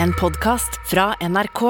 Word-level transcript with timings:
En 0.00 0.12
podkast 0.12 0.78
fra 0.88 1.12
NRK. 1.20 1.60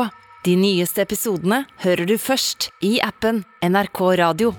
De 0.45 0.55
nyeste 0.59 1.03
episodene 1.05 1.63
hører 1.85 2.07
du 2.09 2.15
først 2.21 2.71
i 2.85 2.97
appen 3.05 3.43
NRK 3.65 4.01
Radio. 4.21 4.53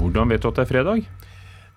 Hvordan 0.00 0.30
vet 0.32 0.42
du 0.42 0.48
at 0.50 0.60
det 0.60 0.64
er 0.64 0.70
fredag? 0.70 1.02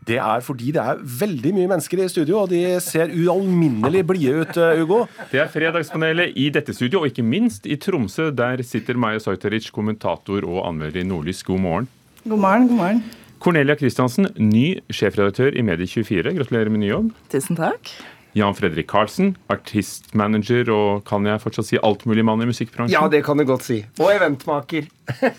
Det 0.03 0.17
er 0.19 0.43
fordi 0.43 0.71
det 0.75 0.83
er 0.83 0.99
veldig 0.99 1.53
mye 1.55 1.69
mennesker 1.71 2.01
i 2.03 2.07
studio, 2.11 2.41
og 2.41 2.49
de 2.51 2.59
ser 2.83 3.11
ualminnelig 3.15 4.01
blide 4.07 4.33
ut, 4.41 4.57
eh, 4.59 4.81
Ugo. 4.83 5.05
Det 5.31 5.39
er 5.39 5.51
Fredagspanelet 5.51 6.35
i 6.35 6.49
dette 6.51 6.75
studio, 6.75 7.01
og 7.01 7.07
ikke 7.07 7.23
minst 7.23 7.65
i 7.65 7.77
Tromsø. 7.79 8.29
Der 8.35 8.63
sitter 8.67 8.99
Maja 8.99 9.21
Sajteric, 9.23 9.71
kommentator 9.71 10.43
og 10.43 10.67
anmelder 10.67 10.99
i 10.99 11.07
Nordlys. 11.07 11.43
God 11.43 11.59
morgen. 11.59 11.87
God 12.27 12.39
morgen, 12.39 12.67
god 12.67 12.77
morgen. 12.77 13.03
Cornelia 13.39 13.75
Kristiansen, 13.75 14.27
ny 14.39 14.81
sjefredaktør 14.91 15.55
i 15.55 15.63
Medie24. 15.63 16.35
Gratulerer 16.35 16.69
med 16.71 16.83
ny 16.83 16.91
jobb. 16.91 17.13
Tusen 17.31 17.55
takk. 17.59 17.95
Jan 18.33 18.55
Fredrik 18.57 18.87
Karlsen, 18.89 19.35
artistmanager 19.53 20.71
og 20.73 21.03
kan 21.05 21.25
jeg 21.29 21.41
fortsatt 21.43 21.67
si 21.67 21.77
altmuligmann 21.77 22.41
i 22.41 22.47
musikkbransjen? 22.49 22.95
Ja, 22.95 23.05
det 23.09 23.21
kan 23.27 23.37
du 23.37 23.45
godt 23.45 23.67
si. 23.67 23.83
Og 24.01 24.09
eventmaker. 24.09 24.87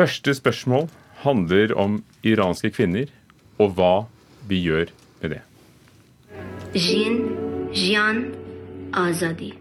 Første 0.00 0.34
spørsmål 0.34 0.88
handler 1.22 1.74
om 1.78 2.00
iranske 2.26 2.72
kvinner 2.74 3.12
og 3.62 3.76
hva 3.78 3.92
vi 4.50 4.58
gjør 4.64 4.90
med 5.22 5.36
det. 5.36 5.40
Jin, 6.74 7.22
Jian, 7.74 8.24
Azadi. 8.92 9.52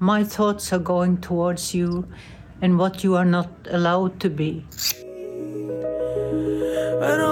My 0.00 0.22
thoughts 0.22 0.70
are 0.72 0.82
going 0.82 1.16
towards 1.16 1.74
you 1.74 2.04
and 2.60 2.76
what 2.76 3.02
you 3.04 3.16
are 3.16 3.24
not 3.24 3.48
allowed 3.70 4.20
to 4.20 4.28
be. 4.28 4.64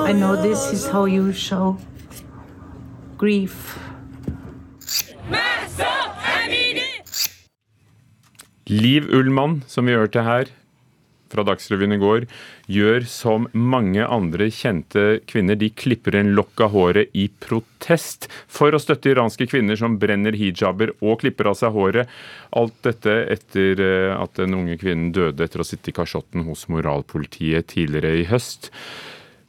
I 0.09 0.12
know 0.12 0.36
this 0.36 0.73
is 0.73 0.86
how 0.86 1.05
you 1.05 1.33
show 1.33 1.77
grief. 3.19 3.77
Liv 8.66 9.06
Ullmann, 9.14 9.61
som 9.67 9.86
vi 9.86 9.95
hørte 9.95 10.25
her 10.27 10.48
fra 11.31 11.45
Dagsrevyen 11.47 11.95
i 11.95 12.00
går, 12.03 12.27
gjør 12.70 13.06
som 13.11 13.47
mange 13.55 14.03
andre 14.03 14.48
kjente 14.55 15.20
kvinner. 15.31 15.58
De 15.58 15.69
klipper 15.70 16.19
en 16.19 16.33
lokk 16.39 16.64
av 16.67 16.75
håret 16.75 17.14
i 17.19 17.28
protest 17.42 18.28
for 18.50 18.75
å 18.75 18.81
støtte 18.83 19.12
iranske 19.12 19.48
kvinner 19.51 19.78
som 19.78 19.98
brenner 20.03 20.34
hijaber 20.39 20.95
og 21.01 21.20
klipper 21.23 21.51
av 21.51 21.58
seg 21.58 21.75
håret. 21.77 22.11
Alt 22.58 22.78
dette 22.86 23.17
etter 23.36 23.83
eh, 23.83 24.14
at 24.17 24.39
den 24.39 24.56
unge 24.58 24.78
kvinnen 24.83 25.12
døde 25.14 25.47
etter 25.47 25.62
å 25.62 25.67
sitte 25.67 25.92
i 25.92 25.97
kasjotten 25.97 26.47
hos 26.48 26.67
moralpolitiet 26.73 27.70
tidligere 27.75 28.23
i 28.23 28.27
høst. 28.30 28.73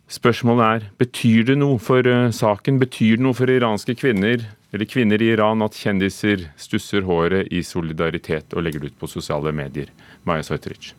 Spørsmålet 0.08 0.68
er 0.68 0.86
betyr 1.02 1.50
det 1.50 1.58
noe 1.60 1.80
for 1.84 2.08
eh, 2.08 2.30
saken, 2.32 2.78
betyr 2.80 3.18
det 3.18 3.26
noe 3.26 3.36
for 3.36 3.52
iranske 3.52 3.98
kvinner 4.00 4.46
eller 4.72 4.88
kvinner 4.88 5.20
i 5.24 5.34
Iran 5.34 5.64
at 5.66 5.76
kjendiser 5.76 6.46
stusser 6.60 7.04
håret 7.08 7.52
i 7.52 7.60
solidaritet 7.64 8.56
og 8.56 8.64
legger 8.64 8.84
det 8.84 8.94
ut 8.94 9.02
på 9.02 9.10
sosiale 9.12 9.52
medier? 9.56 9.92
Maja 10.28 10.46
Sojtric. 10.48 10.94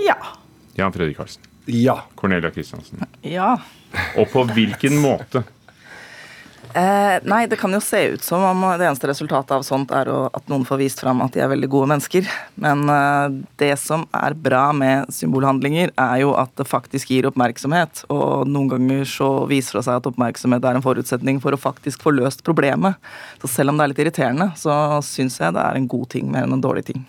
Ja. 0.00 0.16
Jan 0.76 0.92
Fredrik 0.92 1.16
Karlsen. 1.20 1.44
Ja. 1.72 2.02
Cornelia 2.20 2.52
Kristiansen. 2.52 3.04
Ja. 3.24 3.54
Og 4.20 4.28
på 4.32 4.44
hvilken 4.52 4.98
måte? 5.00 5.44
Eh, 6.74 7.20
nei, 7.22 7.44
det 7.46 7.54
kan 7.60 7.70
jo 7.70 7.78
se 7.78 8.00
ut 8.16 8.24
som 8.26 8.42
om 8.42 8.62
det 8.74 8.82
eneste 8.82 9.06
resultatet 9.06 9.52
av 9.54 9.62
sånt 9.62 9.92
er 9.94 10.08
å, 10.10 10.24
at 10.34 10.48
noen 10.50 10.64
får 10.66 10.80
vist 10.80 11.02
fram 11.04 11.20
at 11.22 11.36
de 11.36 11.44
er 11.44 11.52
veldig 11.52 11.68
gode 11.70 11.86
mennesker. 11.92 12.26
Men 12.58 12.82
eh, 12.90 13.36
det 13.62 13.70
som 13.78 14.02
er 14.10 14.34
bra 14.34 14.64
med 14.74 15.12
symbolhandlinger, 15.14 15.92
er 15.94 16.16
jo 16.24 16.32
at 16.40 16.50
det 16.58 16.66
faktisk 16.66 17.12
gir 17.14 17.28
oppmerksomhet. 17.30 18.02
Og 18.10 18.50
noen 18.50 18.72
ganger 18.72 19.06
så 19.06 19.28
viser 19.50 19.78
det 19.78 19.84
seg 19.86 20.00
at 20.00 20.08
oppmerksomhet 20.10 20.66
er 20.66 20.80
en 20.80 20.86
forutsetning 20.86 21.38
for 21.44 21.54
å 21.54 21.60
faktisk 21.62 22.02
få 22.02 22.16
løst 22.16 22.42
problemet. 22.42 22.98
Så 23.38 23.52
selv 23.54 23.70
om 23.70 23.78
det 23.78 23.86
er 23.86 23.94
litt 23.94 24.02
irriterende, 24.08 24.50
så 24.58 24.98
syns 25.06 25.38
jeg 25.38 25.54
det 25.54 25.62
er 25.62 25.78
en 25.78 25.90
god 25.94 26.10
ting 26.16 26.26
mer 26.34 26.48
enn 26.48 26.58
en 26.58 26.66
dårlig 26.66 26.88
ting. 26.90 27.06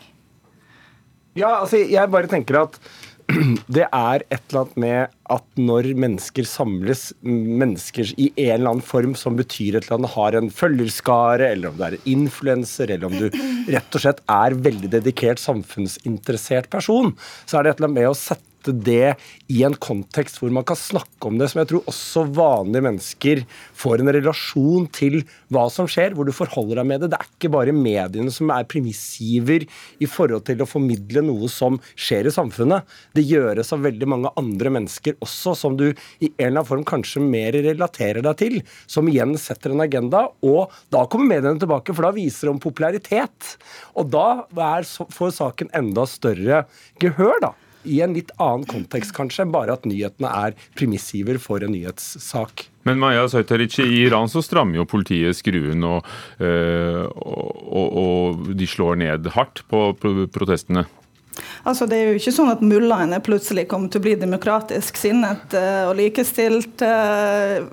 Ja, 1.35 1.57
altså, 1.63 1.81
jeg 1.81 2.13
bare 2.13 2.29
tenker 2.31 2.61
at 2.61 2.77
det 3.75 3.85
er 3.87 4.23
et 4.29 4.41
eller 4.51 4.61
annet 4.61 4.79
med 4.81 5.13
at 5.33 5.45
når 5.57 5.89
mennesker 5.97 6.45
samles, 6.47 7.07
mennesker 7.25 8.11
i 8.21 8.29
en 8.29 8.55
eller 8.59 8.75
annen 8.75 8.85
form 8.85 9.15
som 9.17 9.37
betyr 9.39 9.79
et 9.79 9.87
eller 9.87 9.97
annet, 9.99 10.13
har 10.13 10.37
en 10.37 10.51
følgerskare, 10.53 11.49
eller 11.55 11.71
om 11.71 11.79
det 11.79 11.87
er 11.87 11.97
en 11.97 12.09
influenser, 12.15 12.93
eller 12.93 13.09
om 13.09 13.17
du 13.17 13.29
rett 13.73 13.97
og 13.97 14.03
slett 14.03 14.21
er 14.31 14.57
veldig 14.67 14.91
dedikert 14.97 15.41
samfunnsinteressert 15.41 16.69
person, 16.73 17.15
så 17.45 17.59
er 17.59 17.65
det 17.65 17.73
et 17.73 17.81
eller 17.81 17.91
annet 17.91 18.01
med 18.01 18.11
å 18.11 18.19
sette 18.19 18.54
det 18.73 19.15
i 19.51 19.61
en 19.67 19.75
kontekst 19.77 20.39
hvor 20.41 20.53
man 20.53 20.65
kan 20.67 20.77
snakke 20.79 21.29
om 21.29 21.37
det, 21.39 21.49
som 21.51 21.61
jeg 21.61 21.69
tror 21.71 21.89
også 21.91 22.25
vanlige 22.35 22.85
mennesker 22.85 23.43
får 23.77 24.01
en 24.01 24.13
relasjon 24.15 24.87
til 24.95 25.19
hva 25.53 25.67
som 25.73 25.89
skjer, 25.89 26.15
hvor 26.15 26.27
du 26.27 26.33
forholder 26.35 26.81
deg 26.81 26.89
med 26.89 27.03
det. 27.03 27.11
Det 27.13 27.19
er 27.19 27.29
ikke 27.29 27.51
bare 27.53 27.75
mediene 27.75 28.33
som 28.33 28.51
er 28.53 28.67
premissgiver 28.69 29.67
i 30.01 30.09
forhold 30.09 30.45
til 30.47 30.63
å 30.63 30.69
formidle 30.69 31.23
noe 31.25 31.49
som 31.51 31.79
skjer 31.93 32.29
i 32.29 32.33
samfunnet. 32.33 32.85
Det 33.15 33.25
gjøres 33.25 33.73
av 33.75 33.85
veldig 33.85 34.09
mange 34.11 34.33
andre 34.39 34.73
mennesker 34.77 35.19
også, 35.23 35.55
som 35.57 35.77
du 35.79 35.87
i 35.89 36.29
en 36.29 36.33
eller 36.37 36.61
annen 36.61 36.69
form 36.69 36.85
kanskje 36.87 37.23
mer 37.23 37.55
relaterer 37.65 38.23
deg 38.25 38.39
til, 38.41 38.57
som 38.87 39.09
igjen 39.11 39.35
setter 39.39 39.73
en 39.73 39.83
agenda. 39.85 40.25
Og 40.45 40.73
da 40.93 41.05
kommer 41.09 41.35
mediene 41.35 41.61
tilbake, 41.61 41.93
for 41.95 42.07
da 42.07 42.15
viser 42.15 42.51
de 42.51 42.63
popularitet. 42.63 43.55
Og 43.95 44.09
da 44.13 44.45
er, 44.45 44.87
får 44.87 45.37
saken 45.39 45.71
enda 45.75 46.07
større 46.09 46.65
gehør, 47.01 47.37
da 47.43 47.53
i 47.85 48.01
en 48.05 48.15
litt 48.17 48.33
annen 48.41 48.65
kontekst, 48.69 49.13
kanskje, 49.15 49.47
bare 49.51 49.77
at 49.77 49.87
nyhetene 49.89 50.31
er 50.45 50.57
premissgiver 50.77 51.39
for 51.41 51.63
en 51.65 51.73
nyhetssak. 51.75 52.67
Men 52.85 52.99
Maja 53.01 53.25
Saitarici, 53.31 53.85
i 53.85 54.03
Iran 54.05 54.29
så 54.29 54.43
strammer 54.45 54.81
jo 54.81 54.89
politiet 54.89 55.37
skruen, 55.37 55.81
og, 55.87 56.05
og, 56.37 57.55
og, 57.65 57.97
og 58.01 58.51
de 58.57 58.67
slår 58.69 59.01
ned 59.01 59.31
hardt 59.33 59.63
på 59.71 59.87
protestene. 60.35 60.85
Altså, 61.63 61.87
det 61.89 61.97
er 61.97 62.11
jo 62.11 62.19
ikke 62.19 62.33
sånn 62.35 62.51
at 62.53 62.63
mullaene 62.65 63.19
plutselig 63.25 63.67
kommer 63.71 63.91
til 63.91 64.01
å 64.01 64.05
bli 64.05 64.15
demokratisk 64.21 64.99
sinnet 64.99 65.55
uh, 65.57 65.89
og 65.89 65.95
likestilt 65.99 66.83
uh, 66.85 67.65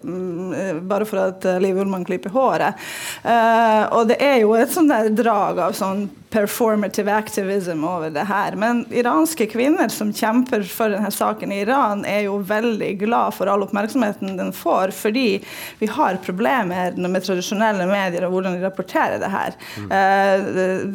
bare 0.89 1.09
for 1.09 1.23
at 1.27 1.47
Liv 1.63 1.79
Ullmann 1.83 2.07
klipper 2.09 2.33
håret. 2.35 2.81
Uh, 3.25 3.85
og 3.99 4.11
det 4.11 4.19
er 4.23 4.41
jo 4.43 4.57
et 4.57 4.73
sånt 4.73 4.93
der 4.93 5.13
drag 5.15 5.63
av 5.69 5.77
sånn 5.77 6.09
performative 6.33 7.13
activism 7.13 7.85
over 7.85 8.11
det 8.11 8.25
her. 8.25 8.57
Men 8.57 8.87
iranske 8.91 9.47
kvinner 9.53 9.93
som 9.93 10.15
kjemper 10.17 10.65
for 10.65 10.95
denne 10.95 11.11
saken 11.13 11.53
i 11.53 11.61
Iran, 11.67 12.07
er 12.09 12.25
jo 12.27 12.39
veldig 12.49 12.95
glad 13.03 13.37
for 13.37 13.51
all 13.53 13.67
oppmerksomheten 13.67 14.39
den 14.39 14.53
får, 14.57 14.95
fordi 14.97 15.43
vi 15.83 15.91
har 15.93 16.21
problemer 16.25 16.97
med 16.97 17.27
tradisjonelle 17.27 17.85
medier 17.91 18.25
og 18.25 18.37
hvordan 18.37 18.57
de 18.57 18.65
rapporterer 18.65 19.21
det 19.21 19.29
her. 19.33 19.59
Mm. 19.77 19.93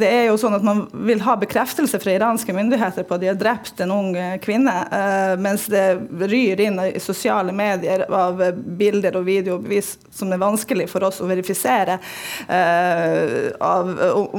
Det 0.01 0.09
er 0.09 0.25
jo 0.31 0.39
sånn 0.41 0.57
at 0.57 0.65
man 0.65 0.87
vil 1.07 1.21
ha 1.27 1.37
bekreftelse 1.37 2.01
fra 2.01 2.17
iranske 2.17 2.56
myndigheter 2.57 3.05
på 3.07 3.17
at 3.17 3.23
de 3.23 3.31
har 3.31 3.39
drept 3.39 3.81
en 3.83 3.93
ung 3.93 4.11
kvinne, 4.43 4.73
mens 5.41 5.67
det 5.71 5.85
ryr 6.27 6.61
inn 6.65 6.79
i 6.83 6.99
sosiale 7.01 7.53
medier 7.55 8.05
av 8.09 8.41
bilder 8.79 9.19
og 9.19 9.27
videobevis 9.27 9.93
som 10.15 10.31
er 10.33 10.41
vanskelig 10.41 10.87
for 10.89 11.05
oss 11.07 11.21
å 11.21 11.29
verifisere, 11.29 11.99
av 12.47 13.91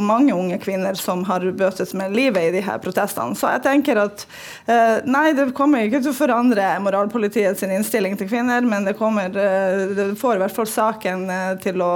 mange 0.03 0.35
unge 0.35 0.59
kvinner 0.63 0.99
som 0.99 1.25
har 1.29 1.45
bøtet 1.53 1.95
med 1.95 2.17
livet 2.17 2.49
i 2.49 2.51
de 2.51 2.63
her 2.65 2.79
protestene. 2.83 3.37
Så 3.37 3.51
jeg 3.53 3.63
tenker 3.65 4.01
at 4.03 4.25
eh, 4.67 4.99
nei, 5.09 5.33
det 5.37 5.51
kommer 5.57 5.85
ikke 5.85 6.01
til 6.03 6.13
å 6.13 6.17
forandre 6.17 6.71
moralpolitiet 6.85 7.61
sin 7.61 7.73
innstilling 7.75 8.17
til 8.19 8.31
kvinner, 8.31 8.65
men 8.67 8.89
det, 8.89 8.97
kommer, 8.99 9.33
eh, 9.33 9.85
det 9.97 10.09
får 10.21 10.39
i 10.39 10.43
hvert 10.45 10.57
fall 10.59 10.71
saken 10.71 11.27
eh, 11.33 11.53
til 11.63 11.85
å 11.85 11.93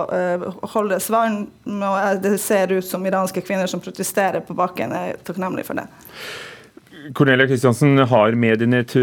holdes 0.74 1.08
varm, 1.12 1.44
og 1.66 2.22
det 2.22 2.36
ser 2.42 2.72
ut 2.72 2.86
som 2.86 3.04
iranske 3.06 3.42
kvinner 3.44 3.70
som 3.70 3.82
protesterer 3.82 4.44
på 4.46 4.56
bakken, 4.58 4.94
er 4.96 5.20
takknemlige 5.26 5.68
for 5.70 5.80
det. 5.80 5.86
Cornelia 7.16 7.48
Kristiansen, 7.50 7.96
har 8.06 8.36
mediene 8.38 8.84
et 8.84 8.94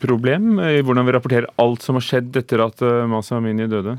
problem 0.00 0.56
i 0.62 0.80
hvordan 0.80 1.08
vi 1.08 1.14
rapporterer 1.16 1.50
alt 1.60 1.84
som 1.84 1.98
har 1.98 2.06
skjedd 2.06 2.38
etter 2.40 2.62
at 2.64 2.80
Masa 3.10 3.36
Amini 3.36 3.66
døde? 3.68 3.98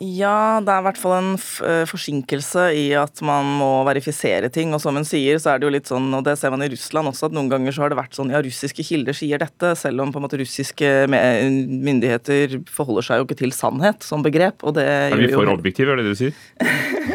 Ja, 0.00 0.62
det 0.64 0.72
er 0.72 0.80
i 0.80 0.86
hvert 0.86 0.98
fall 0.98 1.14
en 1.18 1.34
eh, 1.36 1.82
forsinkelse 1.88 2.64
i 2.78 2.84
at 2.96 3.20
man 3.26 3.48
må 3.58 3.70
verifisere 3.86 4.48
ting. 4.52 4.72
Og 4.72 4.80
som 4.82 4.96
hun 4.96 5.06
sier, 5.06 5.36
så 5.42 5.52
er 5.52 5.60
det 5.60 5.68
jo 5.68 5.72
litt 5.74 5.90
sånn, 5.90 6.08
og 6.16 6.24
det 6.26 6.38
ser 6.40 6.54
man 6.54 6.64
i 6.64 6.70
Russland 6.72 7.10
også, 7.10 7.28
at 7.28 7.36
noen 7.36 7.50
ganger 7.52 7.76
så 7.76 7.84
har 7.84 7.92
det 7.92 8.00
vært 8.00 8.16
sånn 8.16 8.32
ja, 8.32 8.40
russiske 8.42 8.86
kilder 8.88 9.16
sier 9.16 9.42
dette, 9.42 9.74
selv 9.78 10.04
om 10.04 10.14
på 10.14 10.20
en 10.20 10.26
måte 10.26 10.40
russiske 10.40 10.92
myndigheter 11.12 12.58
forholder 12.72 13.08
seg 13.08 13.20
jo 13.20 13.28
ikke 13.28 13.40
til 13.44 13.54
sannhet 13.56 14.06
som 14.06 14.24
begrep. 14.24 14.64
og 14.64 14.78
det 14.80 14.88
Er 14.88 15.18
vi 15.20 15.32
for 15.34 15.50
objektive, 15.52 15.92
er 15.92 16.00
det 16.00 16.08
det 16.08 16.16
du 16.16 16.22
sier? 16.24 16.36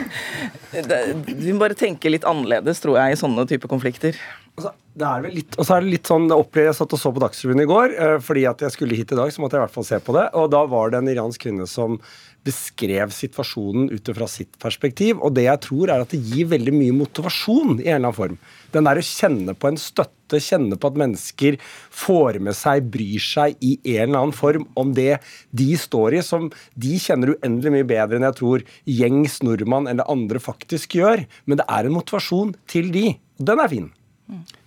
vi 1.48 1.54
må 1.54 1.64
bare 1.64 1.78
tenke 1.78 2.12
litt 2.14 2.28
annerledes, 2.28 2.84
tror 2.84 3.02
jeg, 3.02 3.16
i 3.16 3.20
sånne 3.20 3.48
type 3.50 3.70
konflikter. 3.72 4.20
Altså, 4.58 4.72
det 4.98 5.06
er 5.06 5.22
vel 5.22 5.36
litt, 5.38 5.56
og 5.62 5.66
så 5.68 5.76
er 5.76 5.84
det 5.84 5.92
litt 5.92 6.10
sånn, 6.10 6.24
Jeg 6.34 6.74
satt 6.74 6.94
og 6.96 6.98
så 6.98 7.12
på 7.14 7.22
Dagsrevyen 7.22 7.62
i 7.62 7.68
går, 7.70 7.92
eh, 7.94 8.16
fordi 8.18 8.48
at 8.50 8.64
jeg 8.66 8.74
skulle 8.74 8.96
hit 8.98 9.12
i 9.14 9.18
dag, 9.20 9.30
så 9.30 9.44
måtte 9.44 9.54
jeg 9.54 9.62
i 9.62 9.66
hvert 9.68 9.76
fall 9.76 9.86
se 9.86 10.00
på 10.02 10.16
det. 10.18 10.24
Og 10.34 10.50
da 10.50 10.64
var 10.66 10.90
det 10.90 10.98
en 10.98 11.12
iransk 11.12 11.44
kvinne 11.46 11.68
som 11.70 12.00
beskrev 12.48 13.12
situasjonen 13.14 13.92
ut 13.92 14.10
fra 14.18 14.26
sitt 14.26 14.58
perspektiv. 14.58 15.20
Og 15.22 15.36
det 15.36 15.46
jeg 15.46 15.62
tror 15.62 15.92
er 15.94 16.02
at 16.02 16.10
det 16.10 16.24
gir 16.26 16.50
veldig 16.50 16.74
mye 16.74 16.96
motivasjon 16.96 17.76
i 17.84 17.86
en 17.86 18.00
eller 18.00 18.08
annen 18.08 18.18
form. 18.18 18.40
Den 18.74 18.90
der 18.90 18.98
å 18.98 19.06
kjenne 19.06 19.54
på 19.54 19.70
en 19.70 19.78
støtte 19.78 20.42
kjenne 20.42 20.80
på 20.80 20.90
at 20.90 20.98
mennesker 21.04 21.60
får 21.94 22.40
med 22.48 22.58
seg, 22.58 22.90
bryr 22.90 23.22
seg 23.22 23.62
i 23.62 23.76
en 23.94 24.08
eller 24.08 24.24
annen 24.24 24.38
form 24.40 24.66
om 24.74 24.96
det 24.98 25.20
de 25.52 25.70
står 25.78 26.18
i, 26.18 26.24
som 26.26 26.50
de 26.74 26.96
kjenner 26.98 27.36
uendelig 27.36 27.76
mye 27.76 27.90
bedre 27.94 28.18
enn 28.18 28.26
jeg 28.32 28.40
tror 28.42 28.66
gjengs 28.90 29.38
nordmann 29.46 29.92
eller 29.92 30.10
andre 30.10 30.42
faktisk 30.42 30.98
gjør. 30.98 31.28
Men 31.46 31.62
det 31.62 31.70
er 31.70 31.86
en 31.86 31.98
motivasjon 32.00 32.58
til 32.66 32.90
de. 32.96 33.12
og 33.38 33.52
Den 33.52 33.62
er 33.62 33.74
fin. 33.76 33.88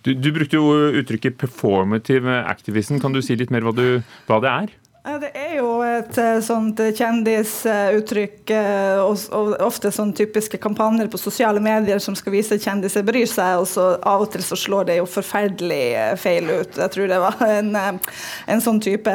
Du, 0.07 0.15
du 0.15 0.31
brukte 0.33 0.57
jo 0.57 0.73
uttrykket 1.03 1.37
'performative 1.37 2.45
activism'. 2.49 3.01
Kan 3.01 3.13
du 3.13 3.21
si 3.21 3.37
litt 3.37 3.51
mer 3.51 3.61
hva, 3.67 3.75
du, 3.77 4.01
hva 4.29 4.41
det 4.41 4.51
er? 4.51 4.71
Det 5.21 5.31
er 5.35 5.57
jo 5.59 5.80
et 6.01 6.19
eh, 6.21 6.41
sånt 6.45 6.81
kjendisuttrykk, 6.99 8.51
eh, 8.53 8.99
og, 9.01 9.55
ofte 9.65 9.89
sånn 9.95 10.13
typiske 10.17 10.61
kampanjer 10.61 11.09
på 11.09 11.21
sosiale 11.21 11.63
medier 11.65 12.03
som 12.03 12.17
skal 12.19 12.35
vise 12.35 12.59
at 12.59 12.67
kjendiser 12.67 13.07
bryr 13.07 13.29
seg, 13.31 13.63
og 13.63 13.69
så 13.71 13.87
av 13.97 14.25
og 14.27 14.31
til 14.35 14.45
så 14.45 14.59
slår 14.59 14.91
det 14.91 14.99
jo 14.99 15.07
forferdelig 15.09 15.81
eh, 15.97 16.13
feil 16.21 16.51
ut. 16.51 16.77
Jeg 16.77 16.95
tror 16.95 17.09
det 17.11 17.21
var 17.23 17.41
en, 17.47 17.73
en 17.81 18.63
sånn 18.63 18.83
type 18.85 19.15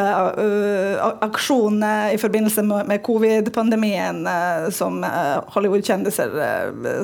aksjon 1.26 1.84
i 1.86 2.18
forbindelse 2.22 2.64
med, 2.66 2.98
covid-pandemien 3.06 4.24
som 4.74 5.02
Hollywood-kjendiser 5.54 6.32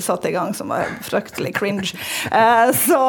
satte 0.01 0.31
i 0.31 0.33
gang, 0.33 0.56
som 0.57 0.71
var 0.71 0.89
fryktelig 1.06 1.53
cringe. 1.59 1.91
så, 2.85 3.01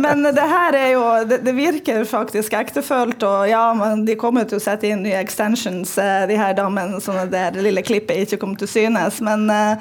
men 0.00 0.24
det 0.24 0.46
her 0.48 0.78
er 0.78 0.90
jo 0.94 1.04
Det, 1.28 1.54
virker 1.54 2.04
faktisk 2.08 2.54
ektefølt, 2.56 3.22
og 3.26 3.48
ja, 3.48 3.64
men 3.76 4.04
de 4.08 4.16
kommer 4.18 4.48
til 4.48 4.60
å 4.60 4.64
sette 4.64 4.88
inn 4.88 4.94
inn 4.94 5.04
nye 5.04 5.20
extensions, 5.20 5.83
eh, 6.00 6.24
de 6.30 6.36
her 6.40 6.52
damene, 6.58 7.00
sånn 7.04 7.20
at 7.24 7.30
det 7.34 7.64
lille 7.64 7.82
klippet 7.86 8.16
ikke 8.24 8.38
kommer 8.42 8.56
til 8.62 8.68
synes. 8.70 9.14
Men 9.24 9.40
uh, 9.50 9.74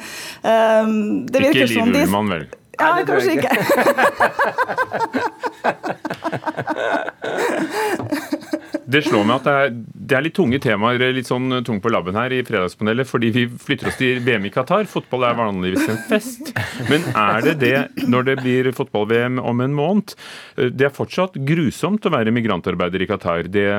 det 0.44 1.40
virker 1.40 1.66
ikke 1.66 1.74
som 1.74 1.90
Liv 1.94 2.08
vel? 2.34 2.46
Ja, 2.80 2.96
Nei, 2.98 3.04
kanskje 3.06 3.34
ikke. 3.38 3.54
det 8.94 9.02
slår 9.06 9.24
meg 9.28 9.36
at 9.36 9.44
det 9.46 9.54
er, 9.54 9.70
det 9.94 10.16
er, 10.18 10.24
litt 10.26 10.36
tunge 10.38 10.60
temaer 10.62 11.14
litt 11.16 11.30
sånn 11.30 11.64
tung 11.68 11.80
på 11.84 11.90
labben 11.94 12.16
her 12.18 12.32
i 12.34 12.46
Fredagspanelet, 12.46 13.08
fordi 13.10 13.28
vi 13.36 13.44
flytter 13.48 13.88
oss 13.92 14.00
til 14.00 14.16
VM 14.26 14.46
i 14.50 14.52
Qatar. 14.54 14.86
Fotball 14.90 15.24
er 15.30 15.36
vanligvis 15.38 15.90
en 15.94 16.02
fest. 16.10 16.44
Men 16.90 17.02
er 17.12 17.40
det 17.46 17.56
det 17.62 17.78
når 18.10 18.22
det 18.32 18.36
blir 18.42 18.64
fotball-VM 18.76 19.36
om 19.42 19.58
en 19.64 19.78
måned? 19.78 20.08
Det 20.58 20.86
er 20.90 20.98
fortsatt 20.98 21.34
grusomt 21.46 22.06
å 22.10 22.14
være 22.14 22.36
migrantarbeider 22.36 23.00
i 23.06 23.10
Qatar. 23.10 23.42
Det 23.54 23.70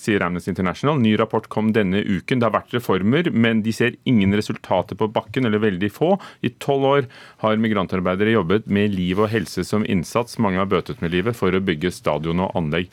sier 0.00 0.22
Amnesty 0.24 0.50
International. 0.52 0.98
Ny 1.00 1.16
rapport 1.20 1.46
kom 1.52 1.72
denne 1.76 2.00
uken. 2.00 2.40
Det 2.40 2.48
har 2.48 2.54
vært 2.54 2.74
reformer, 2.76 3.30
men 3.30 3.62
de 3.64 3.74
ser 3.76 3.96
ingen 4.08 4.34
resultater 4.36 4.98
på 4.98 5.10
bakken, 5.12 5.46
eller 5.48 5.62
veldig 5.62 5.90
få. 5.92 6.14
I 6.40 6.52
tolv 6.62 6.88
år 6.88 7.08
har 7.44 7.60
migrantarbeidere 7.60 8.36
jobbet 8.36 8.68
med 8.72 8.94
liv 8.96 9.20
og 9.20 9.30
helse 9.32 9.64
som 9.68 9.86
innsats. 9.86 10.38
Mange 10.42 10.62
har 10.62 10.70
bøtet 10.70 11.02
med 11.04 11.14
livet 11.14 11.38
for 11.38 11.52
å 11.54 11.62
bygge 11.62 11.92
stadion 11.94 12.44
og 12.46 12.56
anlegg. 12.58 12.92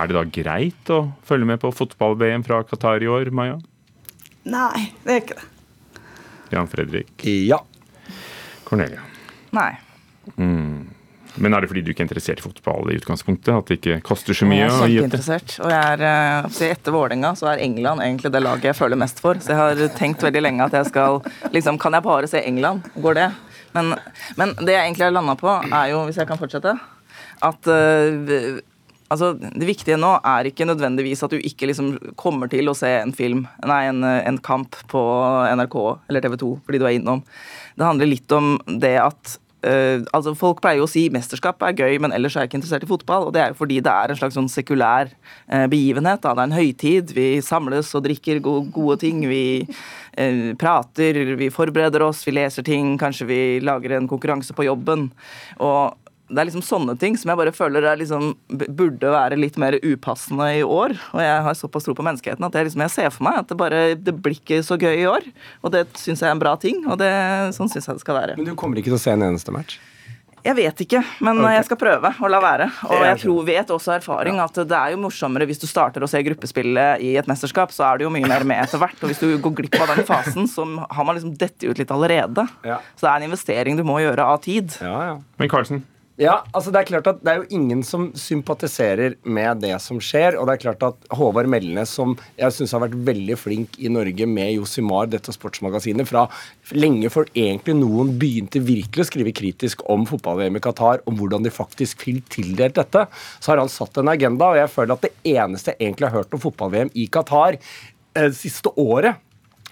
Er 0.00 0.08
det 0.08 0.16
da 0.16 0.24
greit 0.24 0.92
å 0.94 1.02
følge 1.26 1.48
med 1.50 1.60
på 1.62 1.72
fotball-VM 1.76 2.46
fra 2.46 2.62
Qatar 2.64 3.04
i 3.04 3.10
år, 3.10 3.32
Maja? 3.34 3.58
Nei, 4.48 4.90
det 5.04 5.12
er 5.12 5.22
ikke 5.24 5.40
det. 5.40 5.48
Jan 6.50 6.70
Fredrik? 6.70 7.12
Ja. 7.46 7.60
Cornelia? 8.66 9.04
Nei. 9.54 9.70
Mm. 10.36 10.79
Men 11.36 11.54
er 11.54 11.62
det 11.62 11.70
fordi 11.70 11.82
du 11.84 11.92
ikke 11.92 12.02
er 12.02 12.08
interessert 12.08 12.40
i 12.42 12.44
fotball 12.44 12.90
i 12.90 12.96
utgangspunktet? 12.98 13.52
At 13.54 13.70
det 13.70 13.78
ikke 13.78 14.00
koster 14.06 14.36
så 14.36 14.48
mye? 14.48 14.64
Jeg 14.64 14.70
er 14.70 14.94
kjempeinteressert. 14.94 15.56
Og 15.62 15.70
jeg 15.70 15.92
er, 15.94 16.04
eh, 16.08 16.70
etter 16.70 16.94
Vålerenga 16.94 17.34
så 17.38 17.52
er 17.52 17.62
England 17.64 18.02
egentlig 18.04 18.32
det 18.34 18.42
laget 18.42 18.70
jeg 18.70 18.78
føler 18.80 19.00
mest 19.00 19.22
for. 19.22 19.38
Så 19.38 19.54
jeg 19.54 19.60
har 19.60 19.94
tenkt 19.98 20.24
veldig 20.26 20.42
lenge 20.42 20.66
at 20.66 20.74
jeg 20.76 20.90
skal 20.90 21.20
liksom, 21.54 21.78
Kan 21.80 21.94
jeg 21.94 22.06
bare 22.06 22.30
se 22.30 22.42
England? 22.42 22.82
Går 22.96 23.14
det? 23.20 23.28
Men, 23.74 23.94
men 24.36 24.56
det 24.58 24.74
jeg 24.74 24.88
egentlig 24.88 25.06
har 25.06 25.14
landa 25.14 25.36
på, 25.38 25.52
er 25.70 25.92
jo, 25.92 26.02
hvis 26.08 26.18
jeg 26.18 26.26
kan 26.26 26.40
fortsette, 26.40 26.74
at 27.46 27.70
uh, 27.70 28.60
Altså, 29.10 29.32
Det 29.34 29.66
viktige 29.66 29.98
nå 29.98 30.12
er 30.22 30.46
ikke 30.46 30.68
nødvendigvis 30.68 31.24
at 31.26 31.32
du 31.34 31.40
ikke 31.42 31.66
liksom 31.66 31.96
kommer 32.14 32.46
til 32.50 32.70
å 32.70 32.76
se 32.78 32.86
en 33.00 33.10
film, 33.10 33.42
nei, 33.66 33.80
en, 33.90 34.04
en 34.06 34.38
kamp 34.38 34.78
på 34.90 35.02
NRK 35.50 35.76
eller 36.06 36.22
TV 36.22 36.36
2 36.38 36.50
fordi 36.62 36.78
du 36.78 36.86
er 36.86 36.94
innom. 36.94 37.24
Det 37.74 37.88
handler 37.88 38.06
litt 38.06 38.30
om 38.36 38.52
det 38.70 38.94
at 39.02 39.39
Uh, 39.60 40.00
altså 40.16 40.32
Folk 40.38 40.62
pleier 40.64 40.80
jo 40.80 40.86
å 40.86 40.90
si 40.90 41.04
mesterskap 41.12 41.60
er 41.66 41.76
gøy, 41.76 41.98
men 42.00 42.14
ellers 42.16 42.36
er 42.36 42.46
jeg 42.46 42.50
ikke 42.50 42.60
interessert 42.60 42.86
i 42.86 42.90
fotball. 42.90 43.28
og 43.28 43.34
Det 43.36 43.42
er 43.42 43.52
jo 43.52 43.58
fordi 43.60 43.80
det 43.84 43.92
er 43.92 44.12
en 44.12 44.20
slags 44.20 44.38
sånn 44.38 44.50
sekulær 44.52 45.12
uh, 45.12 45.66
begivenhet. 45.70 46.22
Da. 46.24 46.34
Det 46.34 46.44
er 46.44 46.48
en 46.48 46.58
høytid. 46.58 47.14
Vi 47.16 47.28
samles 47.44 47.92
og 47.96 48.06
drikker 48.08 48.40
go 48.44 48.60
gode 48.72 49.00
ting. 49.04 49.24
Vi 49.28 49.44
uh, 49.66 50.52
prater, 50.60 51.22
vi 51.40 51.50
forbereder 51.52 52.06
oss, 52.06 52.24
vi 52.28 52.36
leser 52.38 52.66
ting. 52.66 52.96
Kanskje 53.00 53.28
vi 53.28 53.40
lager 53.64 53.98
en 53.98 54.08
konkurranse 54.10 54.56
på 54.56 54.68
jobben. 54.68 55.10
Og 55.60 55.96
det 56.30 56.38
er 56.38 56.48
liksom 56.48 56.64
sånne 56.64 56.94
ting 57.00 57.16
som 57.18 57.32
jeg 57.32 57.40
bare 57.40 57.54
føler 57.54 57.86
liksom, 57.98 58.32
burde 58.48 59.12
være 59.12 59.38
litt 59.40 59.58
mer 59.60 59.76
upassende 59.82 60.46
i 60.60 60.62
år. 60.62 60.94
Og 61.14 61.22
jeg 61.24 61.44
har 61.46 61.58
såpass 61.58 61.86
tro 61.86 61.96
på 61.98 62.06
menneskeheten 62.06 62.46
at 62.46 62.56
jeg, 62.56 62.68
liksom, 62.68 62.84
jeg 62.86 62.94
ser 62.94 63.12
for 63.14 63.26
meg 63.26 63.42
at 63.42 63.50
det 63.50 63.58
bare 63.58 63.84
det 63.98 64.14
blir 64.14 64.38
ikke 64.38 64.62
så 64.66 64.78
gøy 64.80 65.02
i 65.02 65.08
år. 65.10 65.26
Og 65.64 65.74
det 65.74 65.86
syns 65.98 66.22
jeg 66.22 66.30
er 66.30 66.36
en 66.36 66.42
bra 66.42 66.54
ting, 66.60 66.84
og 66.86 67.00
det, 67.02 67.12
sånn 67.56 67.70
syns 67.72 67.90
jeg 67.90 67.98
det 67.98 68.04
skal 68.04 68.20
være. 68.22 68.38
Men 68.38 68.52
du 68.52 68.58
kommer 68.58 68.80
ikke 68.80 68.92
til 68.92 69.00
å 69.00 69.02
se 69.02 69.16
en 69.16 69.26
eneste 69.26 69.54
match? 69.54 69.80
Jeg 70.40 70.56
vet 70.56 70.78
ikke, 70.86 71.00
men 71.20 71.36
okay. 71.42 71.54
jeg 71.58 71.64
skal 71.68 71.78
prøve 71.80 72.10
å 72.16 72.28
la 72.32 72.38
være. 72.40 72.66
Og 72.88 73.02
jeg 73.04 73.18
tror 73.20 73.44
vet 73.44 73.72
også 73.74 73.92
erfaring 73.98 74.38
at 74.40 74.56
det 74.56 74.76
er 74.78 74.94
jo 74.94 75.02
morsommere 75.02 75.44
hvis 75.48 75.60
du 75.60 75.66
starter 75.68 76.04
å 76.04 76.08
se 76.08 76.22
gruppespillet 76.24 77.02
i 77.04 77.12
et 77.20 77.28
mesterskap, 77.28 77.74
så 77.76 77.84
er 77.90 78.00
du 78.00 78.06
jo 78.06 78.12
mye 78.14 78.28
mer 78.28 78.46
med 78.48 78.62
etter 78.62 78.80
hvert. 78.80 78.96
Og 79.02 79.12
hvis 79.12 79.20
du 79.20 79.34
går 79.42 79.56
glipp 79.58 79.76
av 79.82 79.92
den 79.92 80.06
fasen, 80.08 80.48
så 80.48 80.64
har 80.64 81.04
man 81.06 81.18
liksom 81.18 81.34
dette 81.40 81.68
ut 81.68 81.80
litt 81.80 81.92
allerede. 81.92 82.46
Ja. 82.64 82.80
Så 82.96 83.04
det 83.04 83.12
er 83.12 83.20
en 83.20 83.28
investering 83.28 83.76
du 83.76 83.84
må 83.84 84.00
gjøre 84.00 84.30
av 84.32 84.40
tid. 84.46 84.72
Ja, 84.80 84.96
ja. 85.10 85.18
Men 85.40 85.52
Carlsen, 85.52 85.84
ja, 86.20 86.34
altså 86.52 86.68
Det 86.68 86.82
er 86.82 86.88
klart 86.90 87.06
at 87.08 87.20
det 87.24 87.32
er 87.32 87.38
jo 87.40 87.56
ingen 87.56 87.80
som 87.86 88.10
sympatiserer 88.18 89.14
med 89.24 89.62
det 89.64 89.72
som 89.80 89.96
skjer. 90.04 90.36
Og 90.36 90.44
det 90.46 90.58
er 90.58 90.62
klart 90.66 90.82
at 90.84 91.06
Håvard 91.16 91.48
Melnes, 91.48 91.94
som 91.96 92.12
jeg 92.36 92.52
syns 92.52 92.74
har 92.76 92.82
vært 92.82 92.98
veldig 93.06 93.38
flink 93.40 93.78
i 93.80 93.88
Norge 93.92 94.26
med 94.28 94.52
Josimar, 94.52 95.08
dette 95.08 95.32
sportsmagasinet, 95.32 96.04
fra 96.10 96.26
lenge 96.76 97.08
før 97.12 97.30
egentlig 97.32 97.78
noen 97.78 98.12
begynte 98.20 98.60
virkelig 98.60 99.06
å 99.06 99.08
skrive 99.08 99.32
kritisk 99.32 99.86
om 99.88 100.04
fotball-VM 100.10 100.60
i 100.60 100.62
Qatar, 100.66 101.00
om 101.08 101.16
hvordan 101.16 101.46
de 101.46 101.54
faktisk 101.54 102.04
fikk 102.04 102.28
tildelt 102.36 102.76
dette, 102.76 103.06
så 103.40 103.54
har 103.54 103.64
han 103.64 103.72
satt 103.72 104.02
en 104.02 104.12
agenda. 104.12 104.52
Og 104.52 104.60
jeg 104.60 104.74
føler 104.74 104.98
at 104.98 105.08
det 105.08 105.14
eneste 105.38 105.72
jeg 105.72 105.86
egentlig 105.86 106.10
har 106.10 106.20
hørt 106.20 106.36
om 106.36 106.44
fotball-VM 106.44 106.92
i 107.00 107.08
Qatar 107.08 107.56
eh, 107.56 108.30
siste 108.36 108.76
året, 108.76 109.24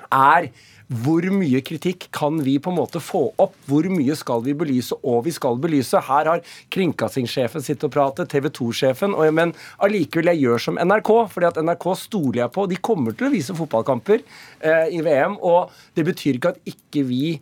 er 0.09 0.49
hvor 0.89 1.27
mye 1.35 1.61
kritikk 1.61 2.07
kan 2.17 2.39
vi 2.45 2.55
på 2.63 2.73
en 2.73 2.79
måte 2.79 3.01
få 3.03 3.27
opp? 3.37 3.57
Hvor 3.69 3.85
mye 3.93 4.15
skal 4.17 4.41
vi 4.47 4.55
belyse, 4.57 4.97
og 5.05 5.27
vi 5.27 5.35
skal 5.37 5.59
belyse? 5.61 6.01
Her 6.09 6.31
har 6.33 6.45
kringkastingssjefen 6.73 7.65
sittet 7.65 7.91
og 7.91 7.93
pratet, 7.93 8.31
TV 8.33 8.49
2-sjefen, 8.57 9.17
men 9.37 9.53
allikevel 9.85 10.33
jeg 10.33 10.47
gjør 10.47 10.65
som 10.65 10.81
NRK, 10.81 11.13
fordi 11.35 11.51
at 11.51 11.61
NRK 11.61 11.87
stoler 12.01 12.43
jeg 12.45 12.55
på. 12.57 12.65
De 12.71 12.81
kommer 12.81 13.17
til 13.17 13.29
å 13.29 13.35
vise 13.35 13.57
fotballkamper 13.59 14.25
eh, 14.25 14.89
i 14.97 15.05
VM, 15.05 15.37
og 15.45 15.75
det 15.99 16.09
betyr 16.09 16.41
ikke 16.41 16.55
at 16.57 16.73
ikke 16.73 17.05
vi 17.09 17.37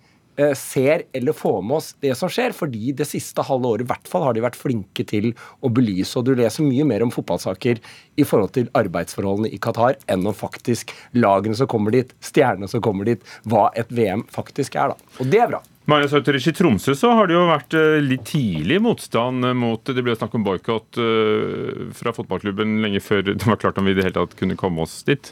ser 0.59 1.07
eller 1.17 1.37
får 1.37 1.61
med 1.65 1.77
oss 1.79 1.93
det 2.05 2.15
som 2.19 2.31
skjer. 2.33 2.55
Fordi 2.57 2.93
det 2.97 3.09
siste 3.09 3.45
halve 3.47 3.75
året 3.75 3.87
i 3.87 3.91
hvert 3.91 4.11
fall 4.11 4.27
har 4.27 4.37
de 4.37 4.45
vært 4.45 4.59
flinke 4.59 5.07
til 5.09 5.33
å 5.65 5.71
belyse. 5.73 6.17
Og 6.19 6.27
du 6.29 6.35
leser 6.39 6.67
mye 6.67 6.87
mer 6.89 7.05
om 7.07 7.13
fotballsaker 7.15 7.81
i 8.17 8.27
forhold 8.27 8.55
til 8.57 8.71
arbeidsforholdene 8.77 9.53
i 9.53 9.61
Qatar 9.63 9.99
enn 10.13 10.27
om 10.27 10.37
faktisk 10.37 10.93
lagene 11.17 11.57
som 11.59 11.71
kommer 11.71 11.95
dit, 11.95 12.13
stjernene 12.25 12.69
som 12.71 12.85
kommer 12.85 13.09
dit, 13.09 13.23
hva 13.49 13.69
et 13.79 13.91
VM 13.93 14.27
faktisk 14.33 14.77
er. 14.77 14.95
da. 14.95 15.17
Og 15.21 15.33
det 15.33 15.43
er 15.43 15.51
bra. 15.55 15.63
I 15.87 16.53
Tromsø 16.53 16.97
så 16.99 17.13
har 17.15 17.29
det 17.29 17.37
jo 17.37 17.45
vært 17.47 17.75
eh, 17.79 18.01
litt 18.03 18.25
tidlig 18.27 18.81
motstand 18.83 19.47
mot 19.55 19.79
Det 19.87 20.03
ble 20.03 20.17
snakk 20.19 20.35
om 20.35 20.43
boikott 20.43 20.99
eh, 20.99 21.93
fra 21.95 22.11
fotballklubben 22.17 22.81
lenge 22.83 22.99
før 22.99 23.23
det 23.29 23.47
var 23.47 23.61
klart 23.63 23.79
om 23.79 23.87
vi 23.87 23.95
i 23.95 23.99
det 23.99 24.09
hele 24.09 24.19
tatt 24.19 24.35
kunne 24.39 24.59
komme 24.59 24.83
oss 24.83 25.05
dit. 25.07 25.31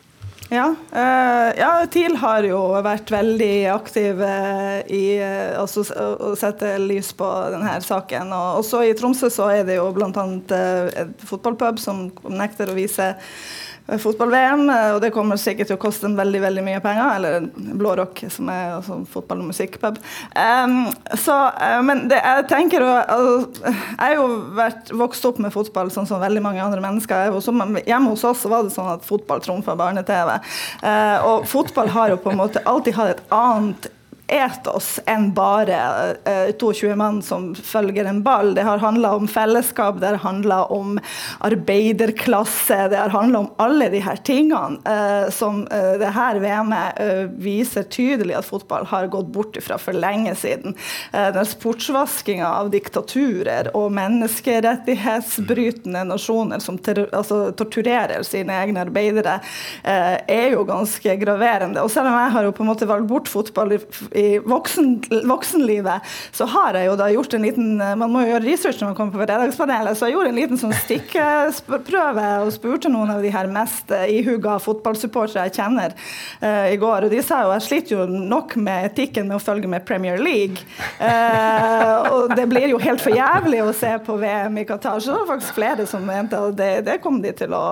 Ja, 0.53 0.67
uh, 0.93 1.51
ja, 1.57 1.71
TIL 1.91 2.19
har 2.21 2.45
jo 2.45 2.59
vært 2.85 3.09
veldig 3.11 3.53
aktiv 3.73 4.21
uh, 4.21 4.83
i 4.93 5.17
uh, 5.17 5.57
altså, 5.63 5.87
å 6.05 6.35
sette 6.39 6.77
lys 6.83 7.15
på 7.17 7.29
denne 7.55 7.79
saken. 7.83 8.33
Og 8.37 8.61
også 8.61 8.85
i 8.85 8.93
Tromsø 8.99 9.33
så 9.33 9.49
er 9.55 9.65
det 9.69 9.79
jo 9.81 9.89
bl.a. 9.97 10.27
Et 11.01 11.29
fotballpub 11.29 11.81
som 11.81 12.07
nekter 12.29 12.71
å 12.71 12.77
vise 12.77 13.15
Eh, 13.15 13.74
fotball-VM, 13.87 14.65
eh, 14.71 14.91
og 14.95 15.01
det 15.05 15.11
kommer 15.13 15.37
sikkert 15.41 15.69
til 15.69 15.77
å 15.77 15.83
koste 15.83 16.09
en 16.09 16.17
veldig 16.17 16.41
veldig 16.41 16.65
mye 16.65 16.81
penger. 16.85 17.17
Eller 17.19 17.49
Blå 17.77 17.95
Rock, 18.01 18.23
som 18.33 18.49
er 18.49 18.77
altså 18.79 19.01
fotball- 19.11 19.43
og 19.45 19.51
musikkpub. 19.51 19.99
Um, 20.33 20.77
så, 21.21 21.37
uh, 21.53 21.81
men 21.85 22.07
det, 22.09 22.21
jeg 22.25 22.47
tenker 22.49 22.85
altså, 22.85 23.51
Jeg 23.69 23.99
har 24.01 24.15
jo 24.17 24.29
vært, 24.57 24.93
vokst 24.97 25.27
opp 25.29 25.41
med 25.43 25.53
fotball 25.53 25.93
sånn 25.93 26.09
som 26.09 26.23
veldig 26.23 26.43
mange 26.45 26.63
andre 26.65 26.81
mennesker. 26.85 27.35
Også, 27.37 27.53
hjemme 27.85 28.15
hos 28.15 28.25
oss 28.25 28.47
var 28.49 28.65
det 28.65 28.73
sånn 28.75 28.95
at 28.95 29.05
fotball 29.05 29.45
trumfa 29.45 29.77
barne-TV. 29.77 30.39
Uh, 30.81 31.19
og 31.29 31.51
fotball 31.51 31.93
har 31.93 32.15
jo 32.15 32.23
på 32.25 32.33
en 32.33 32.41
måte 32.41 32.65
alltid 32.65 32.97
hatt 32.97 33.19
et 33.19 33.35
annet 33.35 33.93
etos 34.27 35.01
enn 35.07 35.35
bare 35.37 36.17
uh, 36.25 36.49
22 36.59 36.97
mann 36.97 37.23
som 37.23 37.55
følger 37.55 38.05
en 38.09 38.23
ball. 38.25 38.55
Det 38.57 38.63
har 38.65 38.79
handla 38.79 39.15
om 39.19 39.29
fellesskap, 39.29 40.01
det 40.01 40.07
har 40.07 40.15
handla 40.25 40.65
om 40.73 40.99
arbeiderklasse, 41.45 42.89
det 42.89 42.97
har 42.97 43.09
handla 43.13 43.39
om 43.45 43.51
alle 43.63 43.89
de 43.93 44.01
her 44.05 44.17
tingene 44.25 44.79
uh, 44.89 45.31
som 45.35 45.67
uh, 45.69 45.99
det 46.01 46.15
her 46.17 46.41
VM-et 46.41 46.99
viser 47.41 47.83
tydelig 47.93 48.35
at 48.39 48.45
fotball 48.47 48.87
har 48.89 49.07
gått 49.13 49.27
bort 49.33 49.57
ifra 49.59 49.79
for 49.79 49.93
lenge 49.93 50.35
siden. 50.39 50.75
den 51.13 51.47
sportsvaskinga 51.47 52.49
av 52.49 52.71
diktaturer 52.73 53.77
og 53.77 53.93
menneskerettighetsbrytende 53.95 56.05
nasjoner 56.09 56.59
som 56.63 56.79
altså, 56.79 57.53
torturerer 57.57 58.23
sine 58.27 58.53
egne 58.63 58.81
arbeidere, 58.85 59.41
er 59.85 60.49
jo 60.55 60.65
ganske 60.69 61.17
graverende. 61.21 61.83
Og 61.83 61.91
selv 61.93 62.07
om 62.11 62.17
jeg 62.19 62.31
har 62.37 62.43
jo 62.47 62.53
på 62.57 62.63
en 62.65 62.71
måte 62.73 62.91
valgt 62.91 63.11
bort 63.11 63.29
fotball 63.31 63.69
i, 63.77 63.79
voksen, 64.45 64.91
voksenlivet, 65.29 66.15
så 66.35 66.49
har 66.51 66.79
jeg 66.79 66.89
jo 66.91 66.97
da 67.01 67.11
gjort 67.13 67.37
en 67.37 67.45
liten 67.45 67.71
Man 67.79 68.11
må 68.13 68.25
jo 68.25 68.33
gjøre 68.35 68.47
research 68.47 68.81
når 68.81 68.91
man 68.91 68.99
kommer 68.99 69.15
på 69.15 69.23
Fredagspanelet, 69.23 69.99
så 69.99 70.09
jeg 70.09 70.17
gjorde 70.17 70.33
en 70.33 70.39
liten 70.39 70.61
sånn 70.61 70.75
stikkprøve 70.85 72.27
og 72.45 72.53
spurte 72.55 72.91
noen 72.93 73.15
av 73.15 73.23
de 73.25 73.33
her 73.35 73.49
mest 73.51 73.93
ihuga 74.09 74.57
fotballsupportere 74.63 75.49
jeg 75.49 75.57
kjenner 75.59 75.95
uh, 76.43 76.67
i 76.71 76.79
går. 76.81 77.07
Og 77.07 77.15
de 77.15 77.23
sa 77.25 77.43
jo 77.45 77.55
jeg 77.55 77.67
sliter 77.69 77.97
jo 77.97 78.07
nok 78.09 78.57
med 78.61 78.91
etikken 78.91 79.29
med 79.29 79.39
å 79.39 79.43
følge 79.43 79.71
med 79.71 79.87
Premier 79.89 80.21
League. 80.21 80.65
Uh, 80.99 82.11
og 82.11 82.35
det 82.37 82.47
blir 82.51 82.69
jo 82.73 82.81
helt 82.83 83.03
for 83.05 83.15
jævlig 83.15 83.63
å 83.65 83.73
se 83.77 83.93
på 84.07 84.19
VM 84.21 84.61
i 84.61 84.67
Qatar. 84.69 85.01
Så 85.01 85.13
det 85.13 85.21
var 85.23 85.33
faktisk 85.35 85.59
flere 85.59 85.89
som 85.91 86.07
mente 86.09 86.39
at 86.39 86.59
det, 86.59 86.73
det 86.89 87.01
kom 87.05 87.21
de 87.25 87.35
til 87.37 87.55
å 87.57 87.65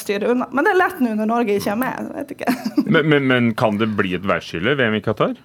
styre 0.00 0.32
unna. 0.34 0.48
Men 0.52 0.66
det 0.66 0.74
er 0.74 0.82
lett 0.82 1.02
nå 1.02 1.16
når 1.18 1.32
Norge 1.32 1.58
ikke 1.58 1.74
er 1.74 1.82
med. 1.82 2.14
vet 2.20 2.36
ikke. 2.36 2.56
men, 2.86 3.02
men, 3.12 3.28
men 3.30 3.52
kan 3.58 3.80
det 3.80 3.90
bli 3.98 4.16
et 4.18 4.26
værskille, 4.26 4.76
VM 4.78 4.98
i 4.98 5.04
Qatar? 5.04 5.36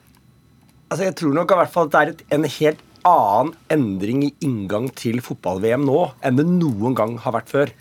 Altså, 0.91 1.05
jeg 1.07 1.15
tror 1.15 1.35
nok 1.37 1.51
i 1.53 1.57
hvert 1.61 1.71
fall 1.71 1.87
at 1.87 1.93
det 1.93 1.99
er 2.01 2.09
et, 2.11 2.23
en 2.35 2.47
helt 2.59 2.79
annen 3.07 3.53
endring 3.71 4.25
i 4.27 4.33
inngang 4.43 4.89
til 4.99 5.21
fotball-VM 5.23 5.85
nå 5.87 6.01
enn 6.27 6.37
det 6.37 6.45
noen 6.49 6.97
gang 6.97 7.15
har 7.23 7.33
vært 7.37 7.49
før. 7.49 7.71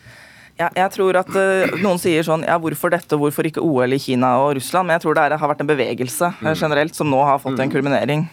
Ja, 0.60 0.68
jeg 0.76 0.92
tror 0.92 1.16
at 1.16 1.30
uh, 1.32 1.72
Noen 1.80 1.98
sier 1.98 2.24
sånn 2.26 2.42
ja, 2.44 2.58
hvorfor 2.60 2.92
dette, 2.92 3.16
hvorfor 3.16 3.48
ikke 3.48 3.64
OL 3.64 3.96
i 3.96 4.00
Kina 4.00 4.34
og 4.42 4.54
Russland? 4.58 4.86
Men 4.86 4.98
jeg 4.98 5.06
tror 5.06 5.16
det 5.16 5.24
er, 5.24 5.36
har 5.40 5.52
vært 5.52 5.64
en 5.64 5.70
bevegelse 5.70 6.30
mm. 6.36 6.50
generelt 6.52 6.96
som 6.96 7.08
nå 7.10 7.20
har 7.24 7.40
fått 7.42 7.56
mm. 7.56 7.62
en 7.64 7.72
kulminering. 7.72 8.24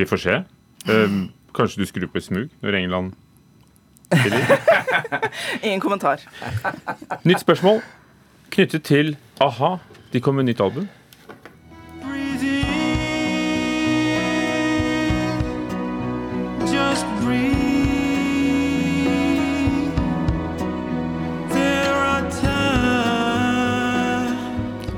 Vi 0.00 0.06
får 0.08 0.22
se. 0.24 0.38
Um, 0.88 1.20
kanskje 1.54 1.82
du 1.82 1.90
skrur 1.90 2.08
på 2.10 2.22
smug 2.24 2.48
når 2.64 2.78
England 2.78 3.12
Ingen 5.66 5.82
kommentar. 5.82 6.24
Nytt 7.22 7.44
spørsmål 7.44 7.78
knyttet 8.50 8.88
til 8.88 9.12
a-ha. 9.38 9.76
De 10.10 10.22
kom 10.24 10.40
med 10.40 10.48
nytt 10.48 10.62
album. 10.64 10.88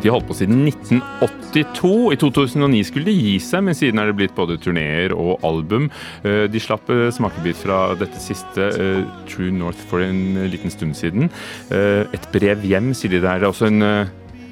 De 0.03 0.11
holdt 0.11 0.27
på 0.27 0.35
siden 0.35 0.65
1982. 0.67 2.13
I 2.15 2.19
2009 2.19 2.83
skulle 2.89 3.07
de 3.07 3.15
gi 3.15 3.37
seg, 3.43 3.63
men 3.67 3.77
siden 3.79 4.01
er 4.03 4.11
det 4.11 4.17
blitt 4.19 4.35
både 4.35 4.59
turneer 4.59 5.15
og 5.15 5.45
album. 5.47 5.87
Eh, 6.27 6.49
de 6.51 6.63
slapp 6.63 6.91
eh, 6.91 7.07
smakebit 7.15 7.61
fra 7.63 7.95
dette 8.01 8.19
siste, 8.23 8.67
eh, 8.83 9.05
True 9.31 9.53
North, 9.55 9.79
for 9.91 10.03
en 10.03 10.41
liten 10.51 10.75
stund 10.75 10.99
siden. 10.99 11.31
Et 11.73 12.27
brev 12.35 12.65
hjem, 12.67 12.91
sier 12.99 13.15
de 13.15 13.21
der. 13.23 13.39
Det 13.39 13.47
er 13.47 13.53
også 13.53 13.71
en, 13.71 13.83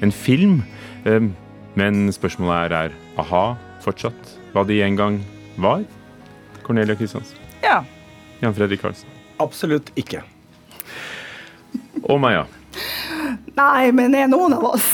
en 0.01 0.13
film. 0.15 0.61
Men 1.79 1.99
spørsmålet 2.15 2.71
er 2.71 2.77
er 2.77 2.95
a-ha 3.21 3.43
fortsatt 3.83 4.35
hva 4.53 4.63
de 4.67 4.79
en 4.83 4.97
gang 4.99 5.19
var? 5.61 5.83
Cornelia 6.63 6.95
Kristiansen. 6.95 7.39
Ja. 7.63 7.81
Jan 8.41 8.55
Fredrik 8.55 8.83
Karlsen. 8.83 9.09
Absolutt 9.41 9.91
ikke. 9.99 10.23
Og 12.03 12.19
Maja. 12.21 12.45
Nei, 13.57 13.91
men 13.95 14.13
det 14.15 14.25
er 14.25 14.31
noen 14.31 14.55
av 14.57 14.71
oss. 14.73 14.87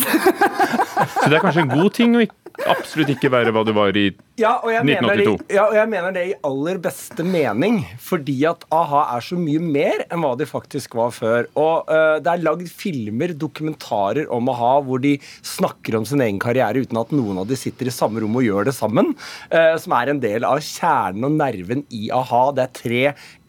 Så 1.21 1.29
det 1.29 1.37
er 1.37 1.43
kanskje 1.43 1.65
en 1.67 1.73
god 1.75 1.93
ting 1.97 2.17
å 2.17 2.25
absolutt 2.65 3.11
ikke 3.13 3.29
være 3.31 3.53
hva 3.53 3.63
du 3.65 3.73
var 3.75 3.95
i 3.97 4.07
ja, 4.37 4.55
og 4.61 4.69
1982? 4.69 5.33
Det, 5.41 5.55
ja, 5.55 5.63
og 5.65 5.75
jeg 5.77 5.89
mener 5.89 6.13
det 6.13 6.23
i 6.29 6.35
aller 6.45 6.79
beste 6.81 7.25
mening. 7.25 7.79
Fordi 8.01 8.35
at 8.49 8.65
a-ha 8.73 9.03
er 9.15 9.25
så 9.25 9.37
mye 9.39 9.61
mer 9.61 10.03
enn 10.07 10.21
hva 10.21 10.33
de 10.37 10.47
faktisk 10.49 10.97
var 10.97 11.13
før. 11.15 11.49
Og 11.57 11.89
uh, 11.89 12.17
det 12.21 12.33
er 12.33 12.43
lagd 12.45 12.69
filmer, 12.69 13.33
dokumentarer 13.37 14.29
om 14.33 14.51
a-ha, 14.53 14.75
hvor 14.85 15.01
de 15.03 15.15
snakker 15.45 15.97
om 15.97 16.05
sin 16.07 16.21
egen 16.25 16.41
karriere 16.43 16.85
uten 16.85 17.01
at 17.01 17.13
noen 17.15 17.41
av 17.41 17.49
de 17.49 17.57
sitter 17.57 17.89
i 17.89 17.93
samme 17.93 18.21
rom 18.23 18.37
og 18.37 18.45
gjør 18.45 18.69
det 18.69 18.75
sammen. 18.77 19.13
Uh, 19.53 19.73
som 19.81 19.97
er 19.97 20.13
en 20.13 20.21
del 20.23 20.45
av 20.47 20.61
kjernen 20.65 21.29
og 21.29 21.37
nerven 21.39 21.85
i 21.93 22.11
a-ha. 22.13 22.43
Det 22.57 22.67
er 22.67 22.75
tre 22.81 23.03